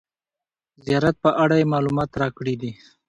[0.85, 2.71] زیارت په اړه یې معلومات راکړي دي.